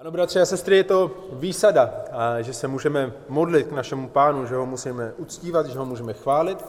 [0.00, 1.94] Ano, bratři a sestry, je to výsada,
[2.40, 6.64] že se můžeme modlit k našemu pánu, že ho musíme uctívat, že ho můžeme chválit.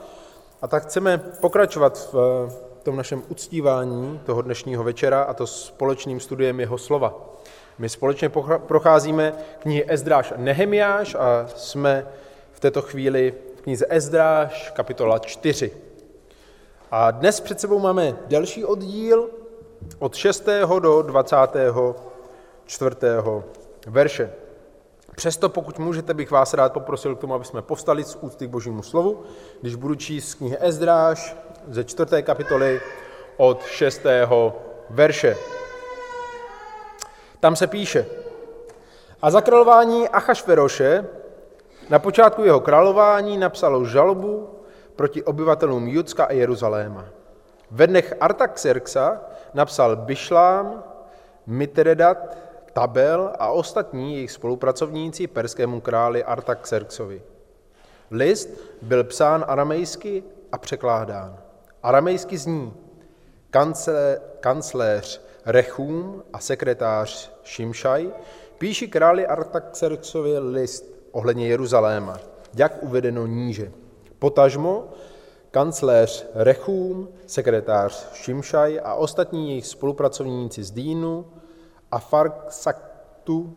[0.61, 2.49] A tak chceme pokračovat v
[2.83, 7.13] tom našem uctívání toho dnešního večera a to společným studiem jeho slova.
[7.77, 12.07] My společně procházíme knihy Ezdráš a Nehemiáš a jsme
[12.51, 15.71] v této chvíli v knize Ezdráš, kapitola 4.
[16.91, 19.29] A dnes před sebou máme další oddíl
[19.99, 20.49] od 6.
[20.79, 21.35] do 20
[22.67, 23.43] čtvrtého
[23.87, 24.33] verše.
[25.15, 28.49] Přesto, pokud můžete, bych vás rád poprosil k tomu, aby jsme povstali z úcty k
[28.49, 29.23] božímu slovu,
[29.61, 31.35] když budu číst z knihy Ezdráš
[31.67, 32.81] ze čtvrté kapitoly
[33.37, 34.55] od šestého
[34.89, 35.37] verše.
[37.39, 38.05] Tam se píše,
[39.21, 41.05] a za králování Achašveroše
[41.89, 44.49] na počátku jeho králování napsalo žalobu
[44.95, 47.05] proti obyvatelům Judska a Jeruzaléma.
[47.71, 49.21] Ve dnech Artaxerxa
[49.53, 50.83] napsal Bišlám,
[51.47, 52.37] Mitredat,
[52.77, 57.21] Tabel a ostatní jejich spolupracovníci perskému králi Artaxerxovi.
[58.11, 58.49] List
[58.81, 61.37] byl psán aramejsky a překládán.
[61.83, 62.73] Aramejsky zní
[63.49, 68.11] kancle, kancléř Rechum a sekretář Šimšaj
[68.57, 72.19] píší králi Artaxerxovi list ohledně Jeruzaléma,
[72.57, 73.71] jak uvedeno níže.
[74.19, 74.89] Potažmo
[75.51, 81.25] kancléř Rechum, sekretář Šimšaj a ostatní jejich spolupracovníci z Dýnu
[81.91, 83.55] a Farksaktu,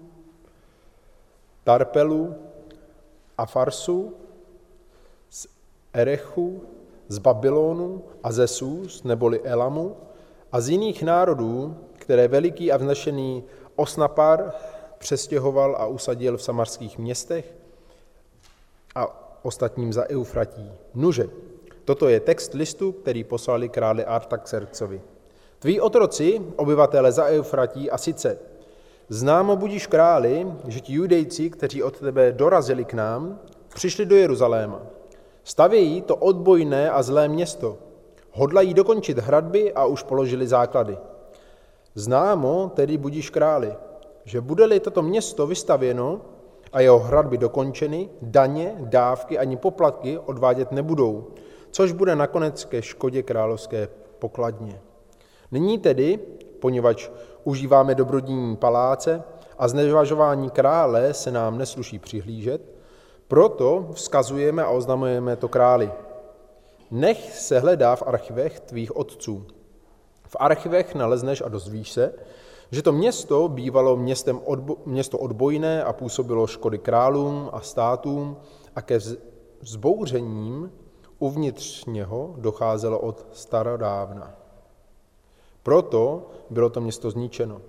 [1.64, 2.34] Tarpelu
[3.38, 4.14] a Farsu,
[5.30, 5.46] z
[5.92, 6.62] Erechu,
[7.08, 9.96] z Babylonu a ze Sus, neboli Elamu,
[10.52, 13.44] a z jiných národů, které veliký a vznešený
[13.76, 14.52] Osnapar
[14.98, 17.54] přestěhoval a usadil v samarských městech
[18.94, 19.06] a
[19.42, 20.72] ostatním za Eufratí.
[20.94, 21.28] Nuže,
[21.84, 25.02] toto je text listu, který poslali králi Artaxerxovi.
[25.60, 28.38] Tví otroci, obyvatele za Eufratí, a sice
[29.08, 33.38] známo budíš králi, že ti judejci, kteří od tebe dorazili k nám,
[33.74, 34.80] přišli do Jeruzaléma.
[35.44, 37.78] Stavějí to odbojné a zlé město.
[38.32, 40.98] Hodlají dokončit hradby a už položili základy.
[41.94, 43.74] Známo tedy budíš králi,
[44.24, 46.20] že bude-li toto město vystavěno
[46.72, 51.26] a jeho hradby dokončeny, daně, dávky ani poplatky odvádět nebudou,
[51.70, 53.88] což bude nakonec ke škodě královské
[54.18, 54.80] pokladně.
[55.52, 56.18] Nyní tedy,
[56.60, 57.10] poněvadž
[57.44, 59.22] užíváme dobrodní paláce
[59.58, 62.62] a znevažování krále se nám nesluší přihlížet,
[63.28, 65.92] proto vzkazujeme a oznamujeme to králi.
[66.90, 69.46] Nech se hledá v archivech tvých otců.
[70.26, 72.12] V archivech nalezneš a dozvíš se,
[72.70, 78.36] že to město bývalo městem odbo- město odbojné a působilo škody králům a státům
[78.76, 78.98] a ke
[79.60, 80.72] vzbouřením
[81.18, 84.39] uvnitř něho docházelo od starodávna.
[85.62, 87.60] Proto bylo to město zničeno.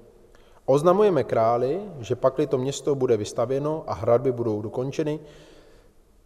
[0.66, 5.20] Oznamujeme králi, že pakli to město bude vystavěno a hradby budou dokončeny,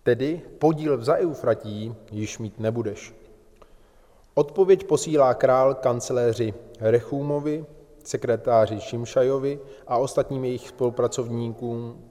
[0.03, 3.15] tedy podíl v zaeufratí již mít nebudeš.
[4.33, 7.65] Odpověď posílá král kanceléři Rechumovi,
[8.03, 12.03] sekretáři Šimšajovi a ostatním jejich spolupracovníkům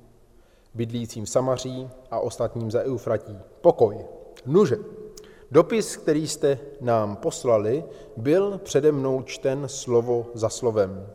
[0.75, 3.39] bydlícím v Samaří a ostatním za Eufratí.
[3.61, 3.99] Pokoj.
[4.47, 4.77] Nuže.
[5.51, 7.85] Dopis, který jste nám poslali,
[8.17, 11.07] byl přede mnou čten slovo za slovem.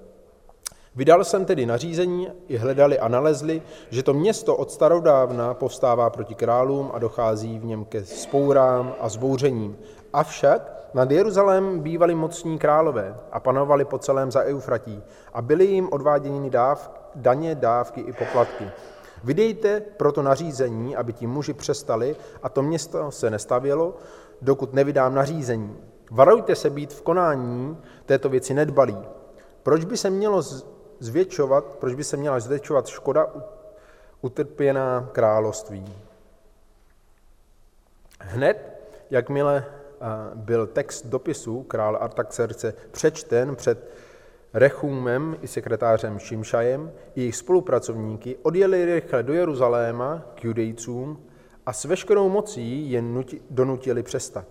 [0.95, 6.35] Vydal jsem tedy nařízení, i hledali a nalezli, že to město od starodávna povstává proti
[6.35, 9.77] králům a dochází v něm ke spourám a zbouřením.
[10.13, 15.03] Avšak nad Jeruzalém bývali mocní králové a panovali po celém za Eufratí
[15.33, 18.71] a byly jim odváděny dáv, daně, dávky i poplatky.
[19.23, 23.97] Vydejte proto nařízení, aby ti muži přestali a to město se nestavělo,
[24.41, 25.77] dokud nevydám nařízení.
[26.11, 28.97] Varujte se být v konání této věci nedbalí.
[29.63, 30.41] Proč by se mělo
[30.99, 33.27] zvětšovat, proč by se měla zvětšovat škoda
[34.21, 35.93] utrpěná království?
[38.19, 39.65] Hned, jakmile
[40.35, 43.89] byl text dopisu krále Artaxerce přečten před
[44.53, 51.25] Rechumem i sekretářem Šimšajem i jejich spolupracovníky odjeli rychle do Jeruzaléma k judejcům
[51.65, 54.45] a s veškerou mocí je nuti, donutili přestat.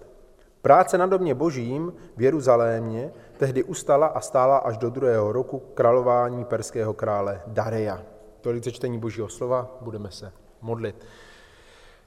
[0.62, 6.45] Práce na domě božím v Jeruzalémě tehdy ustala a stála až do druhého roku králování
[6.45, 8.03] perského krále Dareja.
[8.41, 11.06] Tolik čtení božího slova, budeme se modlit.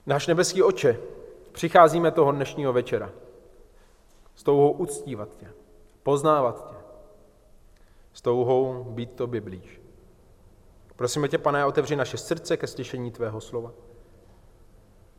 [0.06, 0.98] Náš nebeský oče,
[1.52, 3.10] přicházíme toho dnešního večera
[4.36, 5.48] s touhou uctívat tě,
[6.04, 6.81] poznávat tě,
[8.14, 9.82] s touhou být tobě blíž.
[10.96, 13.72] Prosíme tě, pane, otevři naše srdce ke slyšení tvého slova.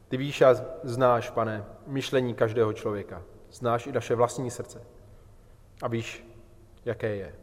[0.08, 3.22] Ty víš a znáš, pane, myšlení každého člověka.
[3.50, 4.82] Znáš i naše vlastní srdce.
[5.82, 6.26] A víš,
[6.84, 7.34] jaké je.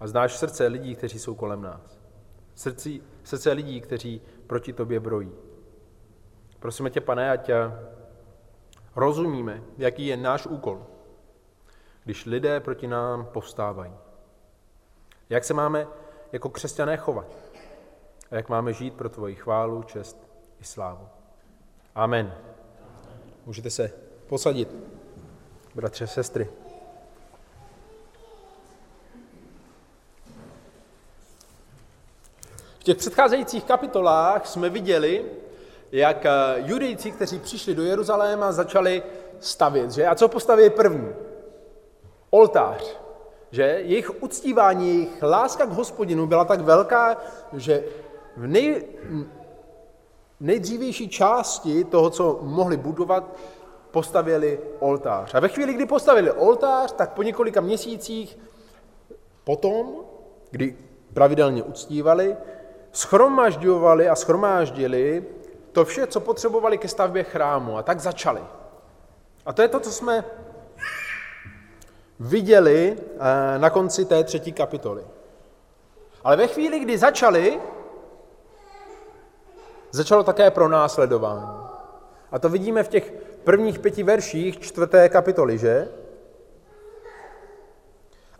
[0.00, 2.00] A znáš srdce lidí, kteří jsou kolem nás.
[2.54, 5.32] srdci, srdce lidí, kteří proti tobě brojí.
[6.58, 7.50] Prosíme tě, pane, ať
[8.96, 10.86] rozumíme, jaký je náš úkol,
[12.04, 13.92] když lidé proti nám povstávají.
[15.32, 15.86] Jak se máme
[16.32, 17.26] jako křesťané chovat
[18.30, 20.16] a jak máme žít pro tvoji chválu, čest
[20.60, 21.08] i slávu.
[21.94, 22.34] Amen.
[23.46, 23.92] Můžete se
[24.26, 24.68] posadit,
[25.74, 26.48] bratře, sestry.
[32.78, 35.24] V těch předcházejících kapitolách jsme viděli,
[35.92, 39.02] jak eh, judejci, kteří přišli do Jeruzaléma, začali
[39.40, 39.90] stavět.
[39.90, 40.06] Že?
[40.06, 41.08] A co postaví první?
[42.30, 43.02] Oltář.
[43.52, 43.62] Že?
[43.62, 47.16] Jejich uctívání, jejich láska k hospodinu byla tak velká,
[47.52, 47.84] že
[48.36, 48.84] v nej,
[50.40, 53.36] nejdřívější části toho, co mohli budovat,
[53.90, 55.34] postavili oltář.
[55.34, 58.38] A ve chvíli, kdy postavili oltář, tak po několika měsících
[59.44, 59.86] potom,
[60.50, 60.76] kdy
[61.14, 62.36] pravidelně uctívali,
[62.92, 65.24] schromažďovali a schromáždili
[65.72, 67.76] to vše, co potřebovali ke stavbě chrámu.
[67.76, 68.40] A tak začali.
[69.46, 70.24] A to je to, co jsme
[72.20, 75.04] viděli eh, na konci té třetí kapitoly.
[76.24, 77.60] Ale ve chvíli, kdy začali,
[79.90, 81.48] začalo také pro následování.
[82.32, 83.12] A to vidíme v těch
[83.44, 85.88] prvních pěti verších čtvrté kapitoly, že?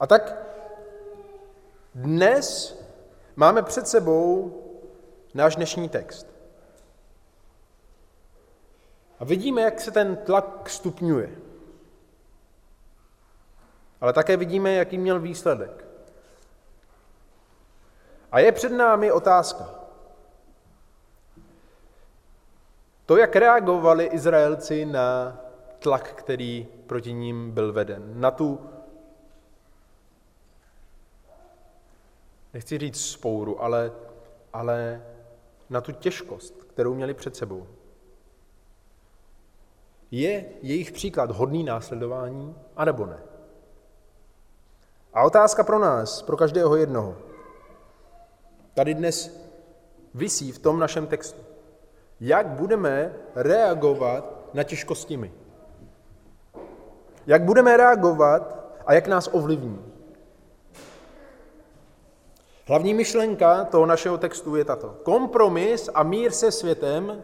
[0.01, 0.37] A tak
[1.95, 2.79] dnes
[3.37, 4.59] máme před sebou
[5.35, 6.27] náš dnešní text.
[9.19, 11.31] A vidíme, jak se ten tlak stupňuje.
[14.03, 15.85] Ale také vidíme, jaký měl výsledek.
[18.33, 19.71] A je před námi otázka.
[23.07, 25.41] To, jak reagovali Izraelci na
[25.79, 28.71] tlak, který proti ním byl veden, na tu,
[32.55, 33.93] nechci říct spouru, ale,
[34.53, 35.03] ale
[35.71, 37.67] na tu těžkost, kterou měli před sebou.
[40.11, 43.32] Je jejich příklad hodný následování, anebo ne?
[45.15, 47.17] A otázka pro nás, pro každého jednoho,
[48.75, 49.41] tady dnes
[50.15, 51.41] visí v tom našem textu.
[52.21, 55.33] Jak budeme reagovat na těžkosti my?
[57.27, 59.85] Jak budeme reagovat a jak nás ovlivní?
[62.67, 64.97] Hlavní myšlenka toho našeho textu je tato.
[65.03, 67.23] Kompromis a mír se světem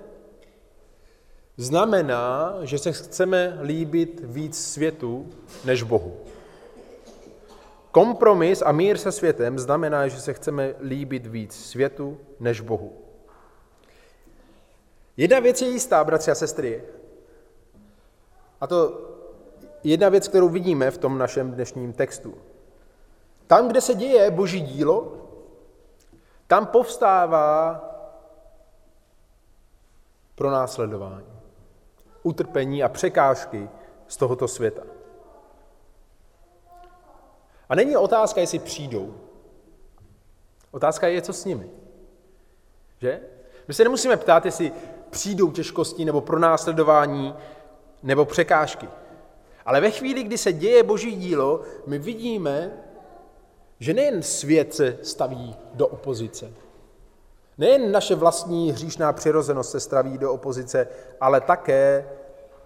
[1.56, 5.26] znamená, že se chceme líbit víc světu
[5.64, 6.27] než Bohu.
[7.90, 12.92] Kompromis a mír se světem znamená, že se chceme líbit víc světu než Bohu.
[15.16, 16.84] Jedna věc je jistá, bratři a sestry.
[18.60, 19.00] A to
[19.84, 22.34] jedna věc, kterou vidíme v tom našem dnešním textu.
[23.46, 25.16] Tam, kde se děje boží dílo,
[26.46, 27.84] tam povstává
[30.34, 31.38] pro následování
[32.22, 33.68] utrpení a překážky
[34.08, 34.82] z tohoto světa.
[37.68, 39.14] A není otázka, jestli přijdou.
[40.70, 41.70] Otázka je, co s nimi.
[43.00, 43.20] Že?
[43.68, 44.72] My se nemusíme ptát, jestli
[45.10, 47.34] přijdou těžkosti nebo pronásledování
[48.02, 48.88] nebo překážky.
[49.66, 52.72] Ale ve chvíli, kdy se děje boží dílo, my vidíme,
[53.80, 56.52] že nejen svět se staví do opozice,
[57.58, 60.88] Nejen naše vlastní hříšná přirozenost se staví do opozice,
[61.20, 62.08] ale také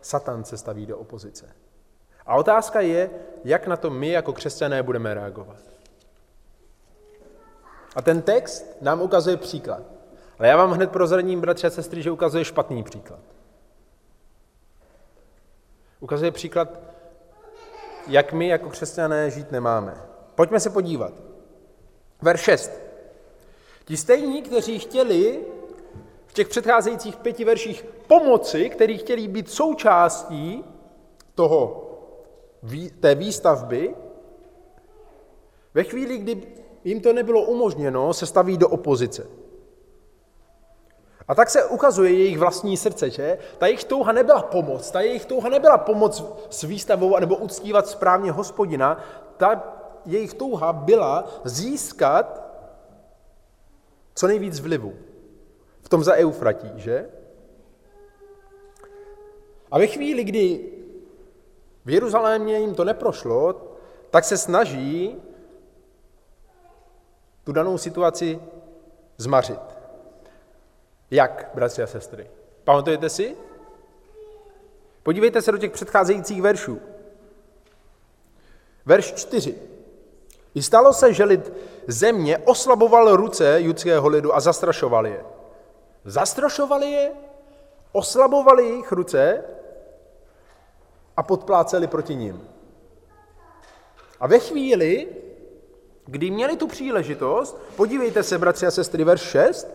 [0.01, 1.49] Satan se staví do opozice.
[2.27, 3.11] A otázka je,
[3.45, 5.57] jak na to my jako křesťané budeme reagovat.
[7.97, 9.83] A ten text nám ukazuje příklad.
[10.39, 13.21] Ale já vám hned prozradím, bratře a sestry, že ukazuje špatný příklad.
[16.01, 16.81] Ukazuje příklad,
[18.07, 19.97] jak my jako křesťané žít nemáme.
[20.35, 21.13] Pojďme se podívat.
[22.23, 22.71] Verš 6.
[23.85, 25.45] Ti stejní, kteří chtěli
[26.27, 30.65] v těch předcházejících pěti verších pomoci, kteří chtěli být součástí
[31.35, 31.92] toho,
[33.01, 33.95] té výstavby,
[35.75, 36.43] ve chvíli, kdy
[36.85, 39.27] jim to nebylo umožněno, se staví do opozice.
[41.29, 43.39] A tak se ukazuje jejich vlastní srdce, že?
[43.59, 48.33] Ta jejich touha nebyla pomoc, ta jejich touha nebyla pomoc s výstavou nebo uctívat správně
[48.33, 49.01] hospodina,
[49.37, 52.43] ta jejich touha byla získat
[54.15, 54.95] co nejvíc vlivu
[55.81, 57.11] v tom za Eufratí, že?
[59.71, 60.73] A ve chvíli, kdy
[61.85, 63.61] v Jeruzalémě jim to neprošlo,
[64.11, 65.23] tak se snaží
[67.45, 68.41] tu danou situaci
[69.17, 69.61] zmařit.
[71.11, 72.31] Jak, bratři a sestry?
[72.65, 73.37] Pamatujete si?
[75.03, 76.81] Podívejte se do těch předcházejících veršů.
[78.87, 79.59] Verš 4.
[80.55, 81.53] I stalo se, že lid
[81.87, 85.25] země oslaboval ruce judského lidu a zastrašoval je.
[86.05, 87.13] Zastrašovali je,
[87.93, 89.45] oslabovali jejich ruce
[91.17, 92.49] a podpláceli proti ním.
[94.21, 95.09] A ve chvíli,
[96.07, 99.69] kdy měli tu příležitost, podívejte se, bratři a sestry, verš 6,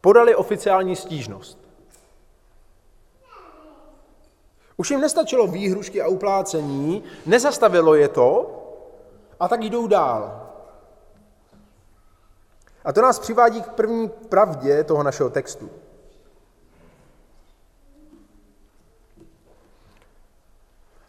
[0.00, 1.58] podali oficiální stížnost.
[4.76, 8.60] Už jim nestačilo výhrušky a uplácení, nezastavilo je to
[9.40, 10.50] a tak jdou dál.
[12.84, 15.70] A to nás přivádí k první pravdě toho našeho textu.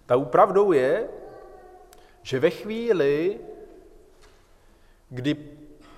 [0.05, 1.09] Ta pravdou je,
[2.21, 3.39] že ve chvíli,
[5.09, 5.33] kdy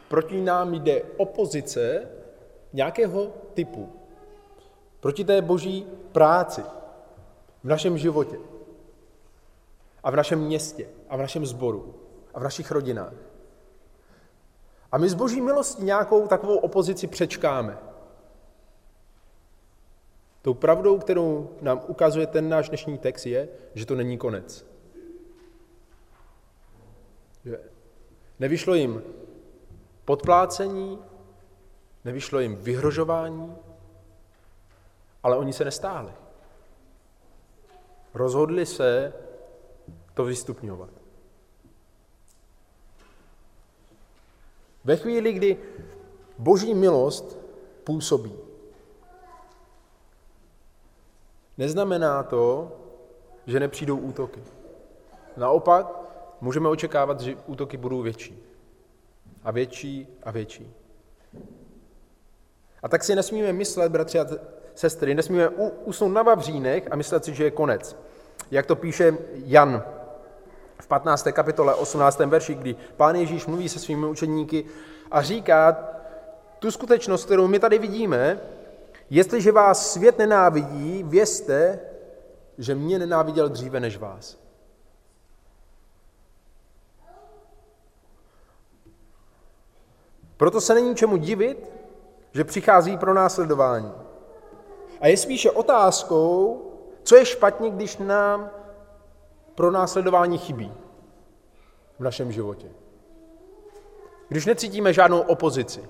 [0.08, 2.08] proti nám jde opozice
[2.74, 3.94] nějakého typu,
[5.00, 6.64] proti té boží práci
[7.64, 8.38] v našem životě
[10.04, 11.96] a v našem městě a v našem sboru
[12.34, 13.14] a v našich rodinách.
[14.92, 17.78] A my z boží milosti nějakou takovou opozici přečkáme.
[20.48, 24.66] Tou pravdou, kterou nám ukazuje ten náš dnešní text, je, že to není konec.
[27.46, 27.60] Že
[28.40, 29.04] nevyšlo jim
[30.06, 31.00] podplácení,
[32.06, 33.56] nevyšlo jim vyhrožování,
[35.24, 36.12] ale oni se nestáli.
[38.14, 39.14] Rozhodli se
[40.14, 40.90] to vystupňovat.
[44.84, 45.58] Ve chvíli, kdy
[46.38, 47.38] boží milost
[47.84, 48.47] působí,
[51.58, 52.72] neznamená to,
[53.48, 54.44] že nepřijdou útoky.
[55.38, 55.88] Naopak,
[56.42, 58.44] můžeme očekávat, že útoky budou větší.
[59.44, 60.74] A větší a větší.
[62.84, 64.28] A tak si nesmíme myslet, bratři a
[64.76, 65.50] sestry, nesmíme
[65.86, 67.98] usnout na vavřínech a myslet si, že je konec.
[68.52, 69.84] Jak to píše Jan
[70.82, 71.28] v 15.
[71.32, 72.20] kapitole 18.
[72.20, 74.66] verši, kdy pán Ježíš mluví se svými učeníky
[75.12, 75.90] a říká
[76.60, 78.40] tu skutečnost, kterou my tady vidíme,
[79.10, 81.80] jestliže vás svět nenávidí, vězte,
[82.58, 84.38] že mě nenáviděl dříve než vás.
[90.38, 91.72] Proto se není čemu divit,
[92.32, 93.92] že přichází pro následování.
[95.02, 96.64] A je spíše otázkou,
[97.04, 98.50] co je špatně, když nám
[99.56, 100.74] pro následování chybí
[102.00, 102.68] v našem životě.
[104.30, 105.90] Když necítíme žádnou opozici,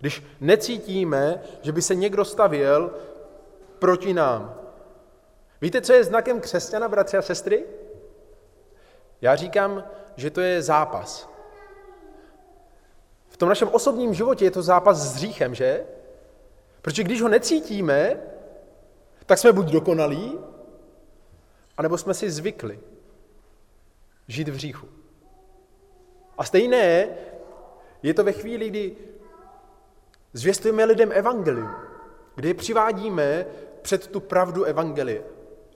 [0.00, 2.90] když necítíme, že by se někdo stavěl
[3.78, 4.54] proti nám.
[5.60, 7.64] Víte, co je znakem křesťana, bratři a sestry?
[9.20, 9.84] Já říkám,
[10.16, 11.28] že to je zápas.
[13.28, 15.86] V tom našem osobním životě je to zápas s hříchem, že?
[16.82, 18.16] Protože když ho necítíme,
[19.26, 20.38] tak jsme buď dokonalí,
[21.76, 22.80] anebo jsme si zvykli
[24.28, 24.88] žít v hříchu.
[26.38, 27.08] A stejné
[28.02, 28.96] je to ve chvíli, kdy
[30.32, 31.70] zvěstujeme lidem evangelium,
[32.34, 33.46] kdy je přivádíme
[33.82, 35.22] před tu pravdu evangelie.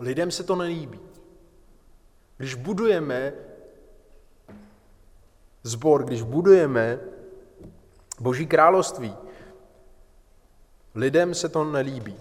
[0.01, 1.01] Lidem se to nelíbí.
[2.37, 3.33] Když budujeme
[5.63, 7.01] zbor, když budujeme
[8.21, 9.17] Boží království,
[10.95, 12.17] lidem se to nelíbí.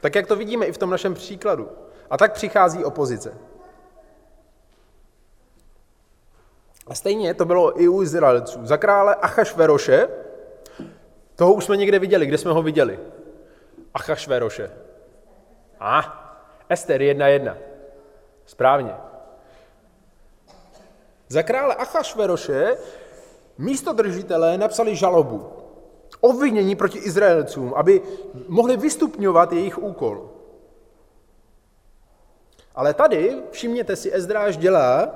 [0.00, 1.68] Tak jak to vidíme i v tom našem příkladu.
[2.10, 3.34] A tak přichází opozice.
[6.86, 8.66] A stejně to bylo i u Izraelců.
[8.66, 10.08] Za krále Achašveroše,
[11.36, 12.26] toho už jsme někde viděli.
[12.26, 12.98] Kde jsme ho viděli?
[13.94, 14.70] Achašveroše.
[15.80, 16.20] A,
[16.68, 17.56] Ester 1.1.
[18.46, 18.94] Správně.
[21.28, 22.76] Za krále Achašveroše
[23.58, 25.52] místo držitelé napsali žalobu,
[26.20, 28.02] obvinění proti Izraelcům, aby
[28.48, 30.30] mohli vystupňovat jejich úkol.
[32.74, 35.14] Ale tady, všimněte si, Ezdráž dělá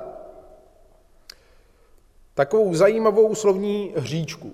[2.33, 4.53] takovou zajímavou slovní hříčku.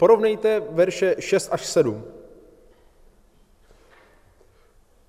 [0.00, 2.04] Porovnejte verše 6 až 7.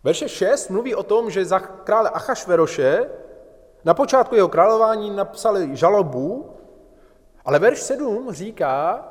[0.04, 3.10] Verše 6 mluví o tom, že za krále Achašveroše
[3.86, 6.56] na počátku jeho králování napsali žalobu,
[7.46, 9.08] ale verš 7 říká,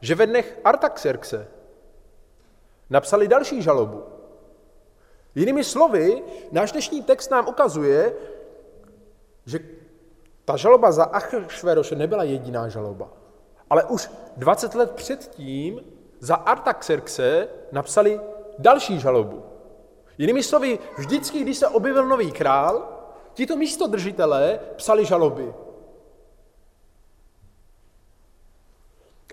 [0.00, 1.48] že ve dnech Artaxerxe
[2.90, 4.02] napsali další žalobu.
[5.34, 8.12] Jinými slovy, náš dnešní text nám ukazuje,
[9.46, 9.58] že
[10.44, 13.21] ta žaloba za Achšveroše nebyla jediná žaloba,
[13.72, 15.80] ale už 20 let předtím
[16.20, 18.20] za Artaxerxe napsali
[18.58, 19.44] další žalobu.
[20.18, 22.88] Jinými slovy, vždycky, když se objevil nový král,
[23.34, 25.54] tito místodržitelé psali žaloby.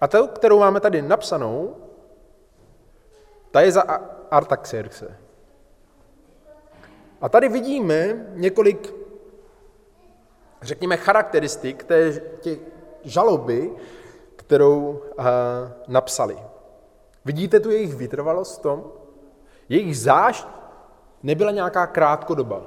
[0.02, 1.76] A ta, kterou máme tady napsanou,
[3.52, 3.82] ta je za
[4.32, 5.18] Artaxerxe.
[7.22, 8.94] A tady vidíme několik
[10.62, 12.22] řekněme, charakteristik té,
[13.04, 13.72] žaloby,
[14.40, 15.26] kterou uh,
[15.88, 16.40] napsali.
[17.26, 18.84] Vidíte tu jejich vytrvalost v tom?
[19.70, 20.48] Jejich zášť
[21.24, 22.62] nebyla nějaká krátkodoba.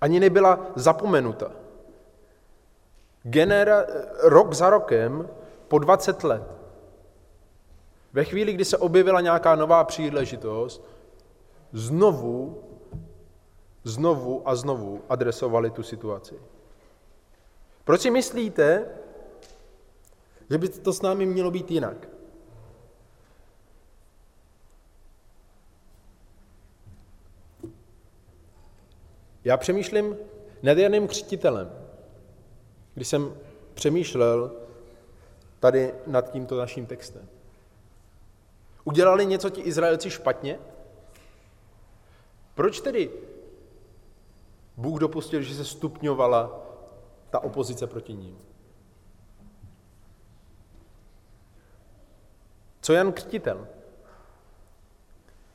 [0.00, 1.50] Ani nebyla zapomenuta.
[3.22, 3.84] Genera,
[4.22, 5.28] rok za rokem,
[5.68, 6.42] po 20 let,
[8.12, 10.84] ve chvíli, kdy se objevila nějaká nová příležitost,
[11.72, 12.62] znovu,
[13.84, 16.34] znovu a znovu adresovali tu situaci.
[17.84, 18.86] Proč si myslíte,
[20.50, 22.08] že by to s námi mělo být jinak?
[29.44, 30.16] Já přemýšlím
[30.62, 31.72] nad Janým křtitelem,
[32.94, 33.36] když jsem
[33.74, 34.52] přemýšlel
[35.60, 37.28] tady nad tímto naším textem.
[38.84, 40.58] Udělali něco ti Izraelci špatně?
[42.54, 43.10] Proč tedy
[44.76, 46.66] Bůh dopustil, že se stupňovala
[47.30, 48.38] ta opozice proti ním?
[52.84, 53.68] Co Jan Křtitel?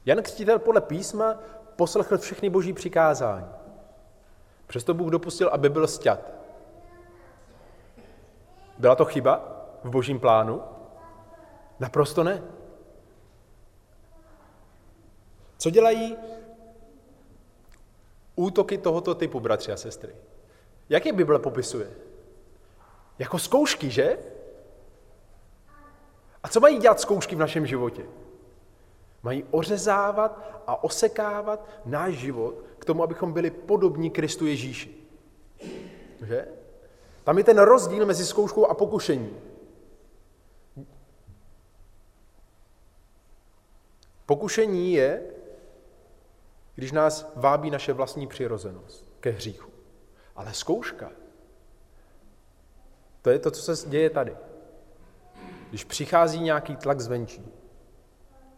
[0.06, 1.40] Jan Křtitel podle písma
[1.76, 3.48] poslechl všechny boží přikázání.
[4.68, 6.34] Přesto Bůh dopustil, aby byl sťat.
[8.78, 10.62] Byla to chyba v božím plánu?
[11.80, 12.44] Naprosto ne.
[15.58, 16.18] Co dělají
[18.36, 20.16] útoky tohoto typu, bratři a sestry?
[20.90, 21.92] Jak je Bible popisuje?
[23.20, 24.18] Jako zkoušky, že?
[26.44, 28.06] A co mají dělat zkoušky v našem životě?
[29.24, 34.96] Mají ořezávat a osekávat náš život k tomu, abychom byli podobní Kristu Ježíši.
[36.22, 36.48] Že?
[37.24, 39.38] Tam je ten rozdíl mezi zkouškou a pokušením.
[44.26, 45.24] Pokušení je,
[46.76, 49.70] když nás vábí naše vlastní přirozenost ke hříchu.
[50.36, 51.12] Ale zkouška,
[53.22, 54.38] to je to, co se děje tady.
[55.70, 57.52] Když přichází nějaký tlak zvenčí,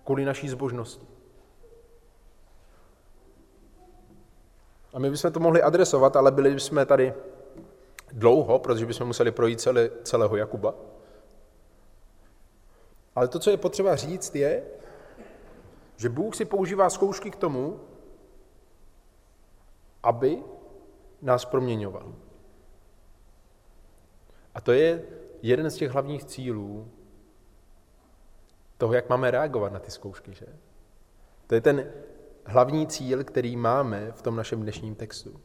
[0.03, 1.07] kvůli naší zbožnosti.
[4.93, 7.13] A my bychom to mohli adresovat, ale byli bychom tady
[8.11, 10.75] dlouho, protože bychom museli projít celé, celého Jakuba.
[13.15, 14.63] Ale to, co je potřeba říct, je,
[15.97, 17.79] že Bůh si používá zkoušky k tomu,
[20.03, 20.43] aby
[21.21, 22.15] nás proměňoval.
[24.55, 25.03] A to je
[25.41, 26.91] jeden z těch hlavních cílů
[28.81, 30.33] toho, jak máme reagovat na ty zkoušky.
[30.33, 30.45] Že?
[31.47, 31.91] To je ten
[32.45, 35.39] hlavní cíl, který máme v tom našem dnešním textu.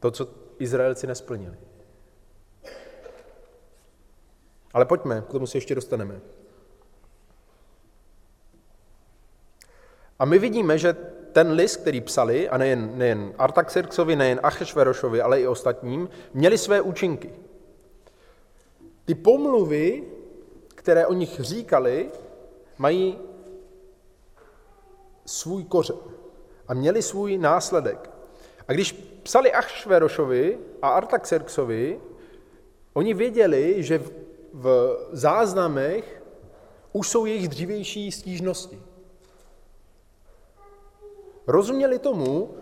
[0.00, 0.28] To, co
[0.58, 1.56] Izraelci nesplnili.
[4.74, 6.20] Ale pojďme, k tomu se ještě dostaneme.
[10.18, 10.92] A my vidíme, že
[11.32, 16.80] ten list, který psali, a nejen, nejen Artaxerxovi, nejen Achešverošovi, ale i ostatním, měli své
[16.80, 17.30] účinky.
[19.04, 20.15] Ty pomluvy,
[20.86, 22.10] které o nich říkali,
[22.78, 23.18] mají
[25.26, 25.96] svůj kořen
[26.68, 28.10] a měli svůj následek.
[28.68, 32.00] A když psali Achšverošovi a Artaxerxovi,
[32.94, 34.02] oni věděli, že
[34.52, 36.22] v záznamech
[36.92, 38.82] už jsou jejich dřívější stížnosti.
[41.46, 42.54] Rozuměli tomu,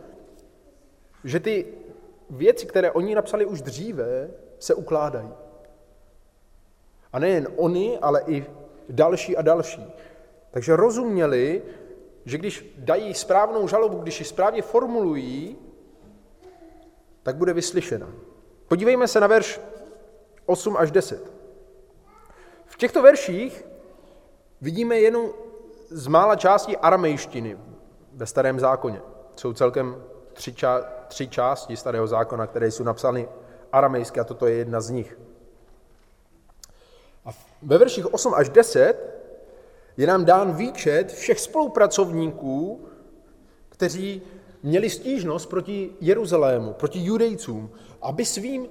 [1.24, 1.66] že ty
[2.30, 5.43] věci, které oni napsali už dříve, se ukládají.
[7.14, 8.46] A nejen oni, ale i
[8.88, 9.92] další a další.
[10.50, 11.62] Takže rozuměli,
[12.24, 15.56] že když dají správnou žalobu, když ji správně formulují,
[17.22, 18.08] tak bude vyslyšena.
[18.68, 19.60] Podívejme se na verš
[20.46, 21.32] 8 až 10.
[22.66, 23.64] V těchto verších
[24.60, 25.26] vidíme jenom
[25.88, 27.58] z mála částí aramejštiny
[28.12, 29.02] ve starém zákoně.
[29.36, 33.28] Jsou celkem tři, ča- tři části starého zákona, které jsou napsány
[33.72, 35.23] aramejsky a toto je jedna z nich.
[37.64, 38.94] Ve verších 8 až 10
[39.96, 42.84] je nám dán výčet všech spolupracovníků,
[43.68, 44.22] kteří
[44.62, 47.70] měli stížnost proti Jeruzalému, proti judejcům,
[48.02, 48.68] aby svým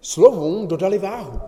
[0.00, 1.40] slovům dodali váhu.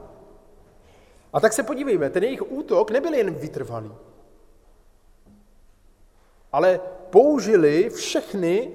[1.33, 3.93] A tak se podívejme, ten jejich útok nebyl jen vytrvalý,
[6.53, 6.81] ale
[7.11, 8.71] použili všechny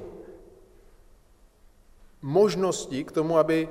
[2.22, 3.70] možnosti k tomu, aby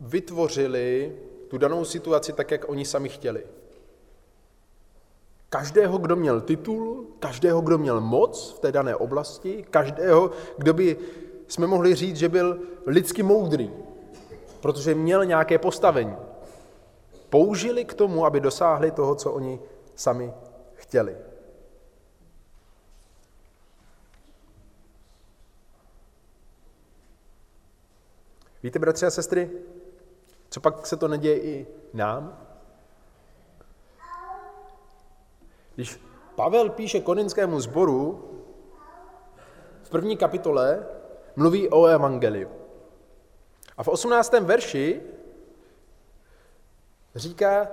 [0.00, 1.16] vytvořili
[1.54, 3.46] tu danou situaci tak, jak oni sami chtěli.
[5.48, 10.96] Každého, kdo měl titul, každého, kdo měl moc v té dané oblasti, každého, kdo by
[11.48, 13.70] jsme mohli říct, že byl lidsky moudrý,
[14.60, 16.16] protože měl nějaké postavení.
[17.30, 19.60] Použili k tomu, aby dosáhli toho, co oni
[19.94, 20.32] sami
[20.74, 21.16] chtěli.
[28.62, 29.50] Víte, bratři a sestry,
[30.54, 32.38] co pak se to neděje i nám?
[35.74, 36.00] Když
[36.34, 38.30] Pavel píše koninskému sboru,
[39.82, 40.86] v první kapitole
[41.36, 42.50] mluví o evangeliu.
[43.76, 44.32] A v 18.
[44.32, 45.02] verši
[47.14, 47.68] říká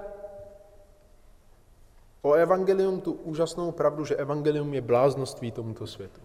[2.21, 6.21] o evangelium tu úžasnou pravdu, že evangelium je bláznoství tomuto světu.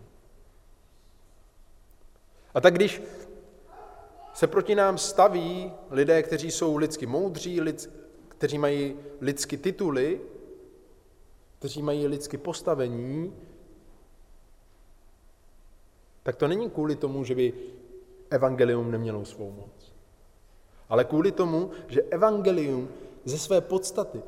[2.54, 3.02] A tak když
[4.36, 7.90] se proti nám staví lidé, kteří jsou lidsky moudří, lid,
[8.28, 10.20] kteří mají lidsky tituly,
[11.58, 13.34] kteří mají lidsky postavení,
[16.22, 17.52] tak to není kvůli tomu, že by
[18.30, 19.92] evangelium nemělo svou moc.
[20.88, 22.88] Ale kvůli tomu, že evangelium
[23.24, 24.22] ze své podstaty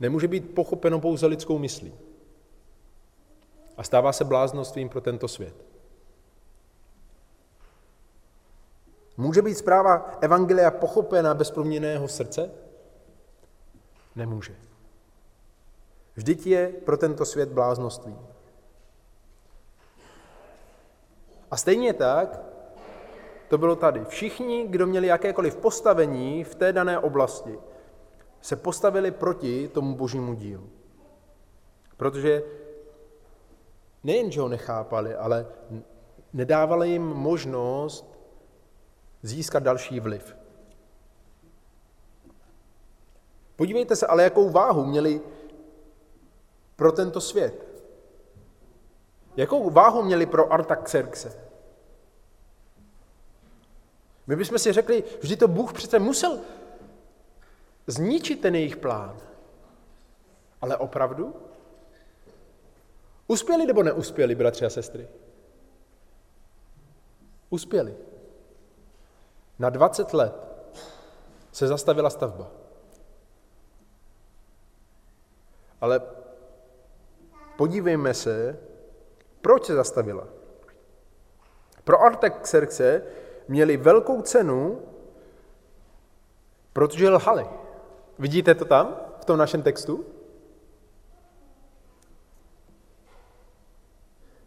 [0.00, 1.94] nemůže být pochopeno pouze lidskou myslí.
[3.76, 5.67] A stává se bláznostvím pro tento svět.
[9.18, 12.50] Může být zpráva Evangelia pochopena bez proměněného srdce?
[14.16, 14.56] Nemůže.
[16.14, 18.16] Vždyť je pro tento svět bláznoství.
[21.50, 22.40] A stejně tak
[23.48, 24.04] to bylo tady.
[24.04, 27.58] Všichni, kdo měli jakékoliv postavení v té dané oblasti,
[28.40, 30.70] se postavili proti tomu božímu dílu.
[31.96, 32.42] Protože
[34.04, 35.46] nejen, že ho nechápali, ale
[36.32, 38.17] nedávali jim možnost
[39.22, 40.36] získat další vliv.
[43.56, 45.20] Podívejte se ale, jakou váhu měli
[46.76, 47.68] pro tento svět.
[49.36, 51.48] Jakou váhu měli pro Artaxerxe?
[54.26, 56.40] My bychom si řekli, vždy to Bůh přece musel
[57.86, 59.18] zničit ten jejich plán.
[60.60, 61.34] Ale opravdu?
[63.26, 65.08] Uspěli nebo neuspěli, bratři a sestry?
[67.50, 68.07] Uspěli.
[69.58, 70.34] Na 20 let
[71.52, 72.50] se zastavila stavba.
[75.80, 76.00] Ale
[77.56, 78.58] podívejme se,
[79.40, 80.26] proč se zastavila.
[81.84, 83.02] Pro Artaxerxe
[83.48, 84.82] měli velkou cenu,
[86.72, 87.46] protože lhali.
[88.18, 90.04] Vidíte to tam, v tom našem textu?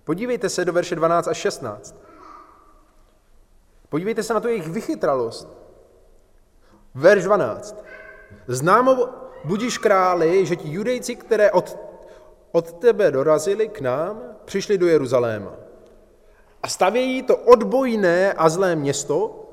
[0.04, 1.96] Podívejte se do verše 12 až 16.
[3.92, 5.48] Podívejte se na tu jejich vychytralost.
[6.96, 7.84] Verš 12.
[8.48, 9.08] Známo
[9.44, 11.78] budíš králi, že ti judejci, které od,
[12.52, 15.56] od tebe dorazili k nám, přišli do Jeruzaléma.
[16.64, 19.48] A stavějí to odbojné a zlé město,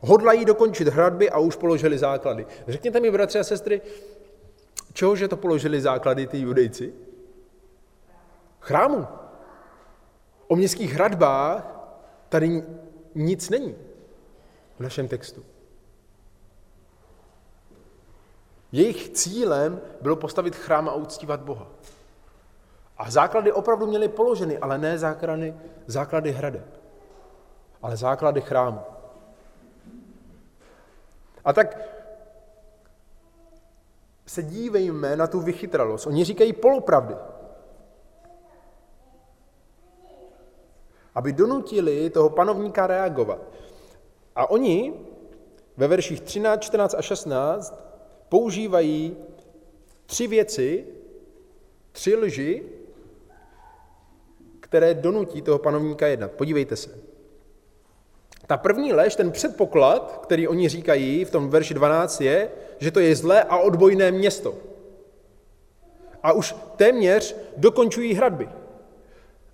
[0.00, 2.46] hodlají dokončit hradby a už položili základy.
[2.68, 3.80] Řekněte mi, bratři a sestry,
[4.92, 6.94] čehože to položili základy ty judejci?
[8.60, 9.06] Chrámu.
[10.48, 11.74] O městských hradbách
[12.28, 12.62] tady
[13.14, 13.74] nic není
[14.76, 15.44] v našem textu.
[18.72, 21.66] Jejich cílem bylo postavit chrám a uctívat Boha.
[22.98, 25.54] A základy opravdu měly položeny, ale ne základy,
[25.86, 26.80] základy hradeb,
[27.82, 28.80] ale základy chrámu.
[31.44, 31.78] A tak
[34.26, 36.06] se dívejme na tu vychytralost.
[36.06, 37.14] Oni říkají polopravdy.
[41.14, 43.38] Aby donutili toho panovníka reagovat.
[44.36, 44.94] A oni
[45.76, 47.74] ve verších 13, 14 a 16
[48.28, 49.16] používají
[50.06, 50.84] tři věci,
[51.92, 52.62] tři lži,
[54.60, 56.30] které donutí toho panovníka jednat.
[56.30, 56.98] Podívejte se.
[58.46, 63.00] Ta první lež, ten předpoklad, který oni říkají v tom verši 12 je, že to
[63.00, 64.54] je zlé a odbojné město.
[66.22, 68.48] A už téměř dokončují hradby.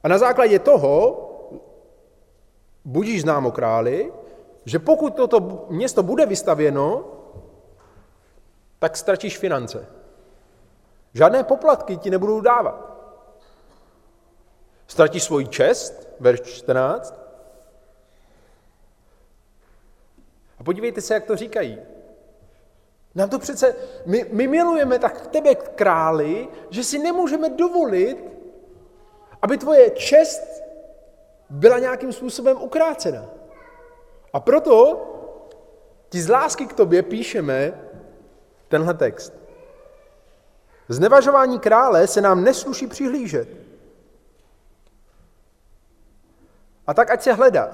[0.03, 1.27] A na základě toho
[2.85, 4.13] budíš známo králi,
[4.65, 7.05] že pokud toto město bude vystavěno,
[8.79, 9.87] tak ztratíš finance.
[11.15, 12.91] Žádné poplatky ti nebudou dávat.
[14.87, 17.15] Ztratíš svoji čest, verš 14.
[20.59, 21.79] A podívejte se, jak to říkají.
[23.15, 23.75] Nám to přece,
[24.07, 28.25] my, my milujeme tak tebe, králi, že si nemůžeme dovolit,
[29.43, 30.63] aby tvoje čest
[31.51, 33.25] byla nějakým způsobem ukrácena.
[34.33, 35.07] A proto
[36.09, 37.73] ti z lásky k tobě píšeme
[38.69, 39.33] tenhle text.
[40.89, 43.49] Znevažování krále se nám nesluší přihlížet.
[46.87, 47.71] A tak ať se hledá.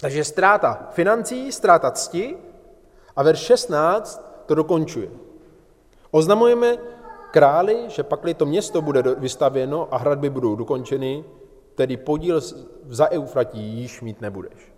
[0.00, 2.38] Takže ztráta financí, ztráta cti
[3.16, 5.10] a verš 16 to dokončuje.
[6.10, 6.76] Oznamujeme
[7.30, 11.24] králi, že pakli to město bude vystavěno a hradby budou dokončeny,
[11.80, 12.40] tedy podíl
[12.84, 14.72] za Eufratí již mít nebudeš.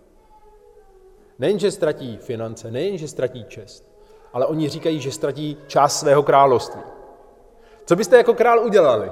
[1.39, 3.91] Nejenže ztratí finance, nejenže ztratí čest,
[4.33, 6.81] ale oni říkají, že ztratí část svého království.
[7.85, 9.11] Co byste jako král udělali?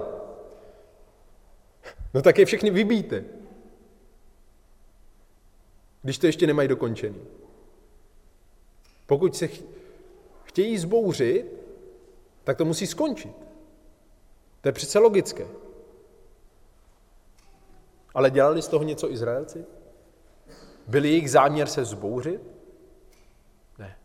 [2.13, 3.23] No tak je všechny vybíte.
[6.01, 7.21] Když to ještě nemají dokončený.
[9.07, 9.49] Pokud se
[10.43, 11.45] chtějí zbouřit,
[12.43, 13.35] tak to musí skončit.
[14.61, 15.47] To je přece logické.
[18.13, 19.65] Ale dělali z toho něco Izraelci?
[20.87, 22.41] Byl jejich záměr se zbouřit?
[23.77, 23.97] Ne.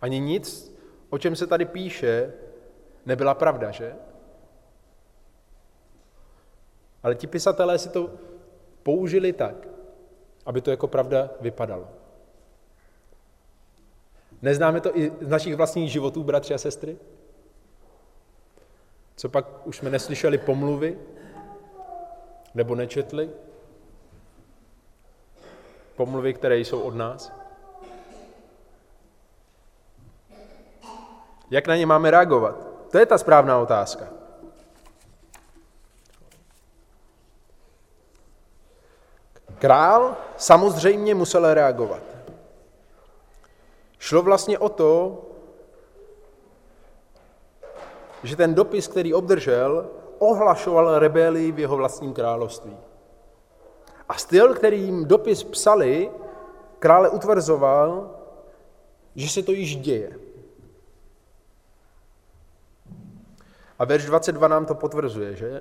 [0.00, 0.76] Ani nic,
[1.10, 2.32] o čem se tady píše,
[3.06, 3.96] nebyla pravda, že?
[7.02, 8.10] Ale ti pisatelé si to
[8.82, 9.68] použili tak,
[10.46, 11.88] aby to jako pravda vypadalo.
[14.42, 16.96] Neznáme to i z našich vlastních životů, bratři a sestry?
[19.16, 20.98] Co pak už jsme neslyšeli pomluvy?
[22.54, 23.30] Nebo nečetli?
[25.96, 27.32] Pomluvy, které jsou od nás?
[31.50, 32.66] Jak na ně máme reagovat?
[32.90, 34.08] To je ta správná otázka.
[39.58, 42.02] Král samozřejmě musel reagovat.
[43.98, 45.24] Šlo vlastně o to,
[48.22, 52.76] že ten dopis, který obdržel, ohlašoval rebelii v jeho vlastním království.
[54.08, 56.10] A styl, který jim dopis psali,
[56.78, 58.10] krále utvrzoval,
[59.14, 60.18] že se to již děje.
[63.78, 65.60] A verš 22 nám to potvrzuje, že?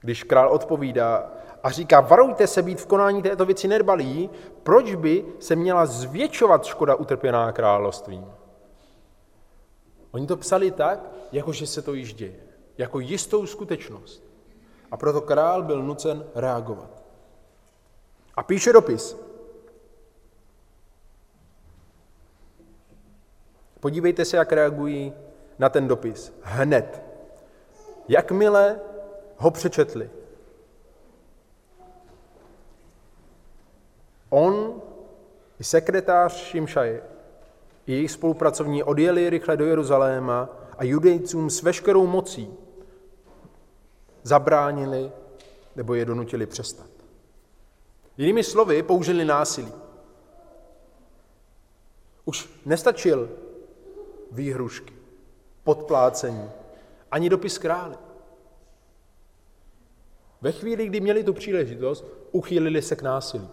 [0.00, 1.30] Když král odpovídá
[1.62, 4.30] a říká, varujte se být v konání této věci nedbalí,
[4.62, 8.26] proč by se měla zvětšovat škoda utrpěná královstvím?
[10.10, 12.40] Oni to psali tak, jako že se to již děje,
[12.78, 14.24] jako jistou skutečnost.
[14.90, 17.02] A proto král byl nucen reagovat.
[18.34, 19.16] A píše dopis.
[23.80, 25.12] Podívejte se, jak reagují
[25.58, 26.32] na ten dopis.
[26.42, 27.02] Hned.
[28.08, 28.80] Jakmile
[29.36, 30.10] ho přečetli.
[34.30, 34.82] On
[35.60, 37.02] i sekretář Šimšaj
[37.86, 42.54] i jejich spolupracovní odjeli rychle do Jeruzaléma a judejcům s veškerou mocí
[44.22, 45.12] zabránili
[45.76, 46.90] nebo je donutili přestat.
[48.16, 49.72] Jinými slovy, použili násilí.
[52.24, 53.30] Už nestačil
[54.32, 54.92] výhrušky,
[55.64, 56.50] podplácení,
[57.10, 57.96] ani dopis králi.
[60.40, 63.48] Ve chvíli, kdy měli tu příležitost, uchýlili se k násilí.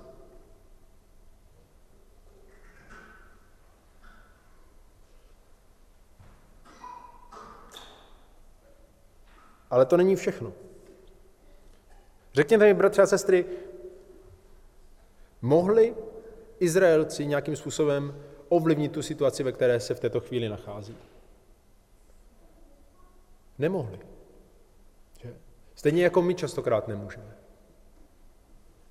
[9.70, 10.54] Ale to není všechno.
[12.34, 13.46] Řekněte mi, bratři a sestry,
[15.42, 15.96] mohli
[16.60, 18.16] Izraelci nějakým způsobem
[18.50, 20.98] ovlivnit tu situaci, ve které se v této chvíli nachází?
[23.58, 24.00] Nemohli.
[25.76, 27.36] Stejně jako my častokrát nemůžeme.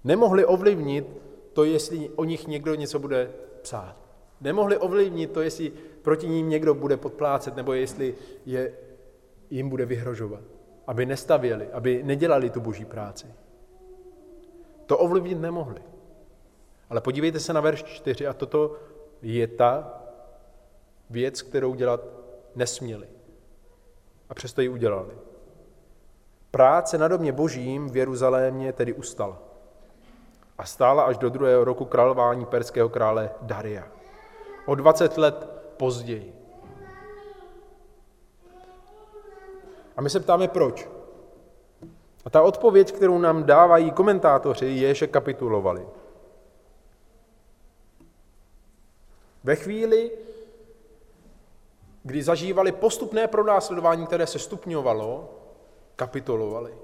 [0.04, 1.06] Nemohli ovlivnit
[1.52, 3.30] to, jestli o nich někdo něco bude
[3.62, 3.96] psát.
[4.40, 5.70] Nemohli ovlivnit to, jestli
[6.02, 8.14] proti ním někdo bude podplácet, nebo jestli
[8.46, 8.72] je,
[9.50, 10.57] jim bude vyhrožovat
[10.88, 13.26] aby nestavěli, aby nedělali tu boží práci.
[14.86, 15.82] To ovlivnit nemohli.
[16.90, 18.76] Ale podívejte se na verš 4 a toto
[19.22, 20.02] je ta
[21.10, 22.00] věc, kterou dělat
[22.54, 23.08] nesměli.
[24.28, 25.18] A přesto ji udělali.
[26.50, 29.38] Práce na domě božím v Jeruzalémě tedy ustala.
[30.58, 33.88] A stála až do druhého roku králování perského krále Daria.
[34.66, 36.37] O 20 let později.
[39.98, 40.88] A my se ptáme, proč.
[42.24, 45.88] A ta odpověď, kterou nám dávají komentátoři, je, že kapitulovali.
[49.44, 50.10] Ve chvíli,
[52.02, 55.30] kdy zažívali postupné pronásledování, které se stupňovalo,
[55.96, 56.74] kapitulovali.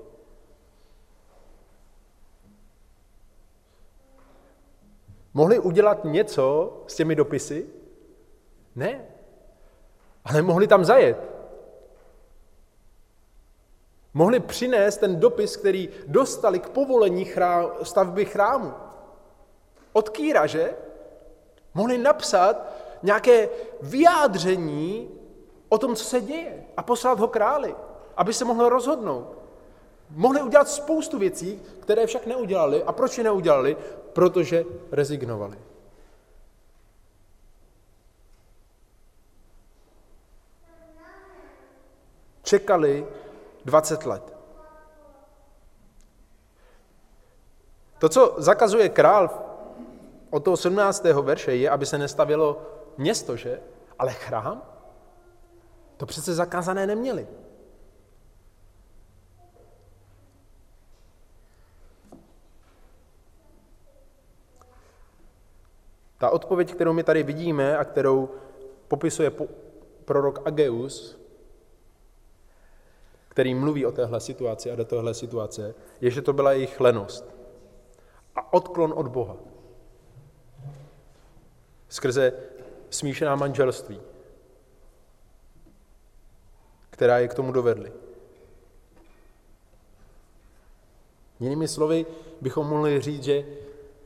[5.34, 7.66] Mohli udělat něco s těmi dopisy?
[8.74, 9.04] Ne.
[10.24, 11.33] Ale mohli tam zajet
[14.14, 18.72] mohli přinést ten dopis, který dostali k povolení chrám, stavby chrámu.
[19.92, 20.74] Od Kýra, že?
[21.74, 22.72] Mohli napsat
[23.02, 23.48] nějaké
[23.82, 25.10] vyjádření
[25.68, 27.74] o tom, co se děje a poslat ho králi,
[28.16, 29.38] aby se mohl rozhodnout.
[30.10, 32.82] Mohli udělat spoustu věcí, které však neudělali.
[32.82, 33.76] A proč je neudělali?
[34.12, 35.58] Protože rezignovali.
[42.42, 43.06] Čekali
[43.64, 44.36] 20 let.
[47.98, 49.30] To, co zakazuje král
[50.30, 51.04] od toho 17.
[51.04, 52.62] verše, je, aby se nestavilo
[52.98, 53.60] město, že?
[53.98, 54.62] Ale chrám?
[55.96, 57.26] To přece zakázané neměli.
[66.18, 68.30] Ta odpověď, kterou my tady vidíme a kterou
[68.88, 69.32] popisuje
[70.04, 71.23] prorok Ageus,
[73.34, 77.34] který mluví o téhle situaci a do téhle situace, je, že to byla jejich lenost
[78.34, 79.36] a odklon od Boha.
[81.88, 82.32] Skrze
[82.90, 84.00] smíšená manželství,
[86.90, 87.92] která je k tomu dovedly.
[91.40, 92.06] Jinými slovy
[92.40, 93.44] bychom mohli říct, že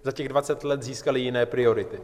[0.02, 2.00] za těch 20 let získali jiné priority.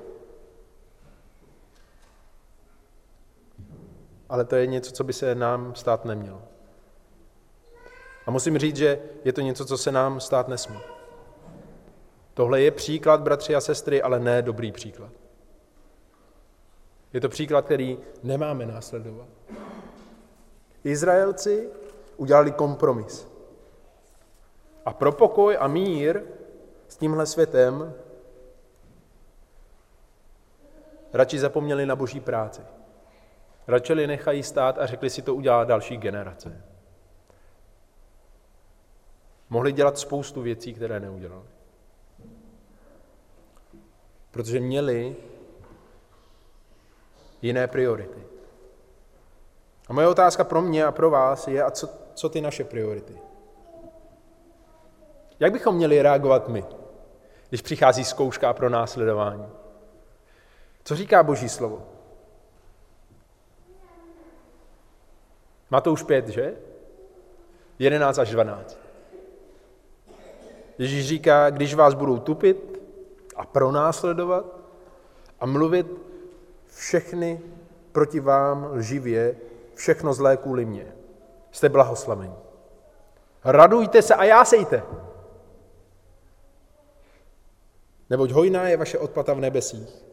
[4.28, 6.53] Ale to je něco, co by se nám stát nemělo.
[8.26, 10.78] A musím říct, že je to něco, co se nám stát nesmí.
[12.34, 15.10] Tohle je příklad, bratři a sestry, ale ne dobrý příklad.
[17.12, 19.28] Je to příklad, který nemáme následovat.
[20.84, 21.68] Izraelci
[22.16, 23.28] udělali kompromis.
[24.84, 26.22] A pro pokoj a mír
[26.88, 27.94] s tímhle světem
[31.12, 32.62] radši zapomněli na boží práci.
[33.68, 36.73] Radši nechají stát a řekli si to udělá další generace.
[39.54, 41.44] Mohli dělat spoustu věcí, které neudělali.
[44.30, 45.16] Protože měli
[47.42, 48.22] jiné priority.
[49.88, 53.18] A moje otázka pro mě a pro vás je, a co, co ty naše priority?
[55.40, 56.64] Jak bychom měli reagovat my,
[57.48, 59.46] když přichází zkouška pro následování?
[60.84, 61.88] Co říká Boží slovo?
[65.90, 66.56] Už pět, že?
[67.78, 68.83] 11 až 12.
[70.78, 72.80] Ježíš říká, když vás budou tupit
[73.36, 74.44] a pronásledovat
[75.40, 75.86] a mluvit
[76.66, 77.40] všechny
[77.92, 79.36] proti vám lživě,
[79.74, 80.92] všechno zlé kvůli mně.
[81.50, 82.34] Jste blahoslavení.
[83.44, 84.82] Radujte se a jásejte.
[88.10, 90.04] Neboť hojná je vaše odplata v nebesích.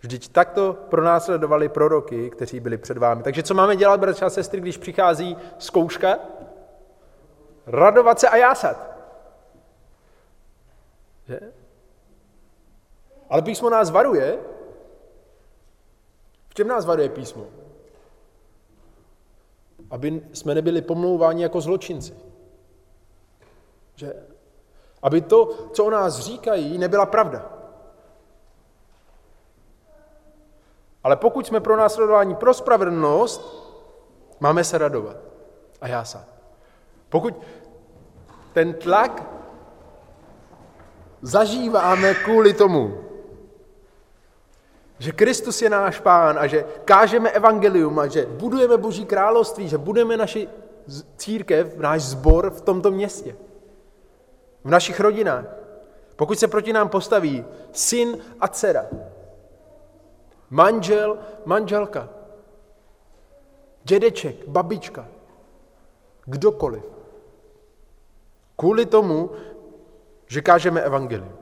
[0.00, 3.22] Vždyť takto pronásledovali proroky, kteří byli před vámi.
[3.22, 6.18] Takže co máme dělat, bratři a sestry, když přichází zkouška?
[7.66, 8.91] Radovat se a jásat.
[11.26, 11.40] Že?
[13.30, 14.38] Ale písmo nás varuje.
[16.48, 17.46] V čem nás varuje písmo?
[19.90, 22.14] Aby jsme nebyli pomlouváni jako zločinci.
[23.94, 24.14] Že?
[25.02, 27.58] Aby to, co o nás říkají, nebyla pravda.
[31.04, 33.62] Ale pokud jsme pro následování pro spravedlnost,
[34.40, 35.16] máme se radovat
[35.80, 36.26] a jásat.
[37.08, 37.42] Pokud
[38.52, 39.41] ten tlak
[41.22, 42.98] zažíváme kvůli tomu,
[44.98, 49.78] že Kristus je náš pán a že kážeme evangelium a že budujeme Boží království, že
[49.78, 50.48] budeme naši
[51.16, 53.36] církev, náš sbor v tomto městě,
[54.64, 55.44] v našich rodinách.
[56.16, 58.86] Pokud se proti nám postaví syn a dcera,
[60.50, 62.08] manžel, manželka,
[63.84, 65.08] dědeček, babička,
[66.24, 66.84] kdokoliv.
[68.56, 69.30] Kvůli tomu,
[70.32, 71.38] že kážeme evangelium.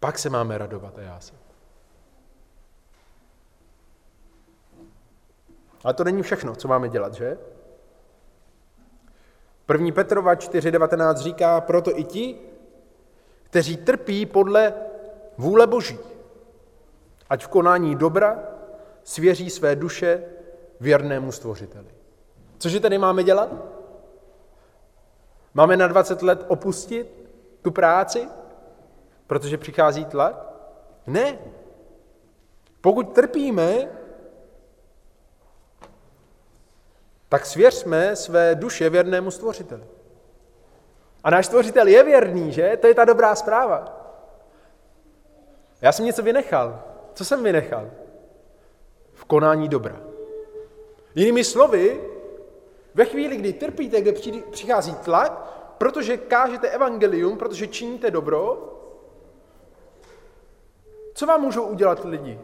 [0.00, 1.34] Pak se máme radovat a já se.
[5.84, 7.38] Ale to není všechno, co máme dělat, že?
[9.66, 12.38] První Petrova 4.19 říká, proto i ti,
[13.42, 14.74] kteří trpí podle
[15.38, 15.98] vůle Boží,
[17.30, 18.38] ať v konání dobra
[19.04, 20.24] svěří své duše
[20.80, 21.88] věrnému stvořiteli.
[22.58, 23.81] Cože tedy máme dělat?
[25.54, 27.30] Máme na 20 let opustit
[27.62, 28.28] tu práci,
[29.26, 30.46] protože přichází tlak?
[31.06, 31.38] Ne.
[32.80, 33.88] Pokud trpíme,
[37.28, 39.84] tak svěřme své duše věrnému stvořiteli.
[41.24, 42.76] A náš stvořitel je věrný, že?
[42.80, 43.98] To je ta dobrá zpráva.
[45.80, 46.82] Já jsem něco vynechal.
[47.14, 47.90] Co jsem vynechal?
[49.12, 50.00] V konání dobra.
[51.14, 52.11] Jinými slovy,
[52.94, 54.12] ve chvíli, kdy trpíte, kde
[54.50, 55.32] přichází tlak,
[55.78, 58.68] protože kážete evangelium, protože činíte dobro,
[61.14, 62.40] co vám můžou udělat lidi?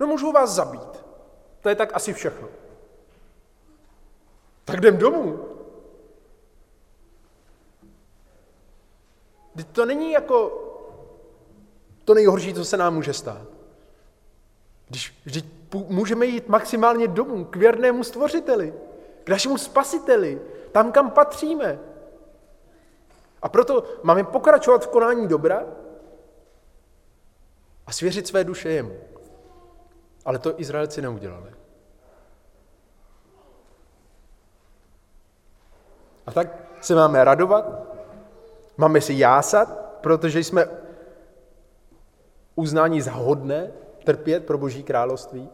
[0.00, 1.04] No můžou vás zabít.
[1.60, 2.48] To je tak asi všechno.
[4.64, 5.44] Tak jdem domů.
[9.72, 10.62] To není jako
[12.04, 13.46] to nejhorší, co se nám může stát.
[14.88, 18.74] Když, když můžeme jít maximálně domů k věrnému stvořiteli,
[19.26, 20.40] k našemu spasiteli,
[20.72, 21.78] tam, kam patříme.
[23.42, 25.64] A proto máme pokračovat v konání dobra
[27.86, 28.96] a svěřit své duše jemu.
[30.24, 31.50] Ale to Izraelci neudělali.
[36.26, 36.48] A tak
[36.80, 37.82] se máme radovat,
[38.76, 39.68] máme si jásat,
[40.00, 40.68] protože jsme
[42.54, 43.72] uznáni za hodné
[44.04, 45.50] trpět pro Boží království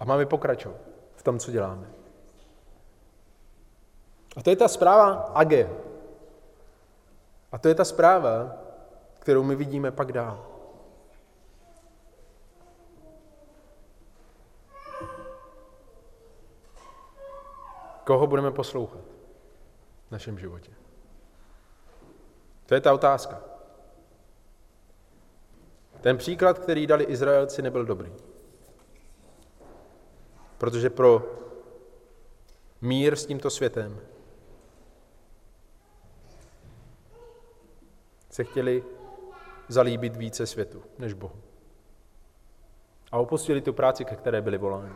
[0.00, 0.80] a máme pokračovat
[1.16, 1.97] v tom, co děláme.
[4.38, 5.70] A to je ta zpráva Age.
[7.52, 8.56] A to je ta zpráva,
[9.18, 10.46] kterou my vidíme pak dál.
[18.04, 19.04] Koho budeme poslouchat
[20.08, 20.72] v našem životě?
[22.66, 23.42] To je ta otázka.
[26.00, 28.12] Ten příklad, který dali Izraelci, nebyl dobrý.
[30.58, 31.22] Protože pro
[32.80, 34.00] mír s tímto světem
[38.38, 38.84] se chtěli
[39.68, 41.34] zalíbit více světu než Bohu.
[43.12, 44.92] A opustili tu práci, ke které byli voláni.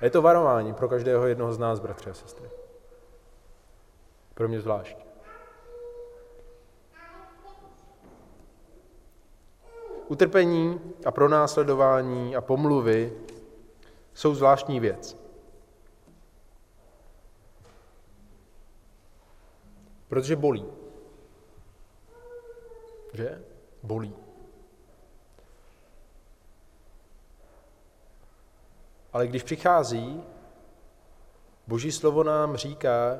[0.00, 2.50] A je to varování pro každého jednoho z nás, bratři a sestry.
[4.34, 4.96] Pro mě zvlášť.
[10.08, 13.12] Utrpení a pronásledování a pomluvy
[14.14, 15.16] jsou zvláštní věc.
[20.08, 20.83] Protože bolí.
[23.14, 23.42] Že?
[23.82, 24.14] Bolí.
[29.12, 30.24] Ale když přichází,
[31.66, 33.18] Boží slovo nám říká,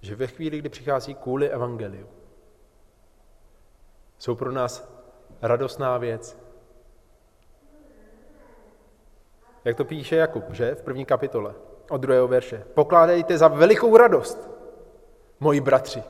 [0.00, 2.08] že ve chvíli, kdy přichází kvůli evangeliu,
[4.18, 4.88] jsou pro nás
[5.42, 6.38] radostná věc.
[9.64, 10.74] Jak to píše Jakub, že?
[10.74, 11.54] V první kapitole,
[11.90, 12.64] od druhého verše.
[12.74, 14.50] Pokládejte za velikou radost,
[15.40, 16.02] moji bratři,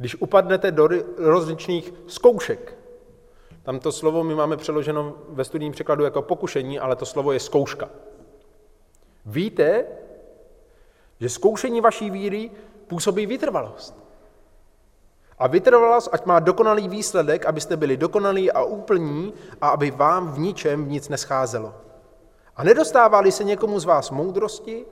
[0.00, 2.76] když upadnete do rozličných zkoušek.
[3.62, 7.40] Tam to slovo my máme přeloženo ve studijním překladu jako pokušení, ale to slovo je
[7.40, 7.88] zkouška.
[9.26, 9.84] Víte,
[11.20, 12.50] že zkoušení vaší víry
[12.86, 14.04] působí vytrvalost.
[15.38, 20.38] A vytrvalost, ať má dokonalý výsledek, abyste byli dokonalí a úplní a aby vám v
[20.38, 21.74] ničem nic nescházelo.
[22.56, 24.86] A nedostávali se někomu z vás moudrosti,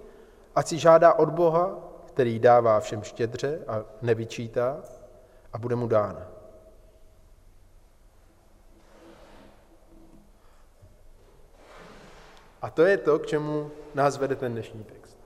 [0.54, 4.82] ať si žádá od Boha, který dává všem štědře a nevyčítá,
[5.52, 6.26] a bude mu dána.
[12.62, 15.18] A to je to, k čemu nás vede ten dnešní text.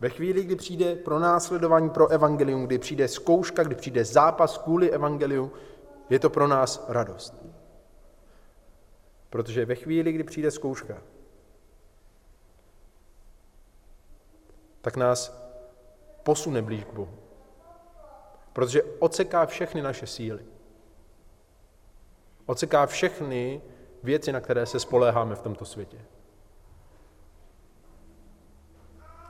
[0.00, 4.90] Ve chvíli, kdy přijde pro následování pro evangelium, kdy přijde zkouška, kdy přijde zápas kvůli
[4.90, 5.52] evangeliu,
[6.10, 7.34] je to pro nás radost.
[9.30, 11.02] Protože ve chvíli, kdy přijde zkouška,
[14.80, 15.50] tak nás
[16.22, 17.19] posune blíž k Bohu.
[18.52, 20.44] Protože odseká všechny naše síly.
[22.46, 23.62] Odseká všechny
[24.02, 25.98] věci, na které se spoléháme v tomto světě.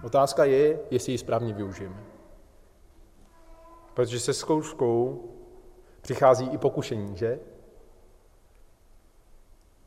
[0.02, 2.04] Otázka je, jestli ji správně využijeme.
[3.94, 5.28] Protože se zkouškou
[6.00, 7.40] přichází i pokušení, že?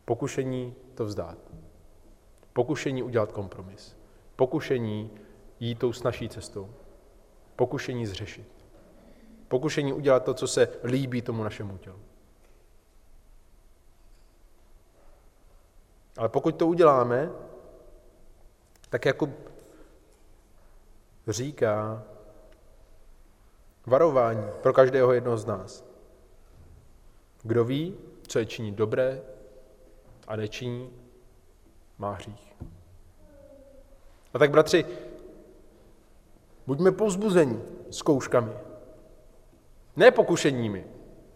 [0.05, 1.37] Pokušení to vzdát.
[2.53, 3.97] Pokušení udělat kompromis.
[4.35, 5.11] Pokušení
[5.59, 6.69] jít tou snažší cestou.
[7.55, 8.52] Pokušení zřešit.
[9.53, 11.99] Pokušení udělat to, co se líbí tomu našemu tělu.
[16.17, 17.31] Ale pokud to uděláme,
[18.89, 19.29] tak jako
[21.27, 22.03] říká
[23.85, 25.85] varování pro každého jednoho z nás.
[27.43, 27.97] Kdo ví,
[28.27, 29.21] co je činí dobré
[30.27, 30.89] a nečiní,
[31.97, 32.55] má hřích.
[34.33, 34.85] A tak, bratři,
[36.67, 38.72] buďme povzbuzeni zkouškami.
[39.95, 40.85] Ne pokušeními,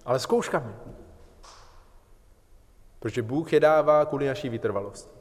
[0.05, 0.73] ale zkouškami.
[2.99, 5.17] Protože Bůh je dává kvůli naší vytrvalosti.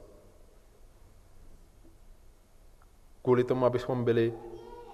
[3.22, 4.34] Kvůli tomu, abychom byli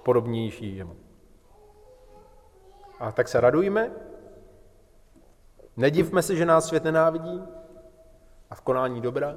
[0.02, 0.96] podobnější jemu.
[2.98, 3.90] A tak se radujme,
[5.76, 7.42] nedivme se, že nás svět nenávidí
[8.50, 9.36] a v konání dobra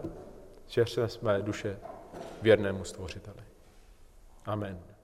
[0.68, 1.80] šeřme své duše
[2.42, 3.44] věrnému stvořiteli.
[4.46, 4.95] Amen.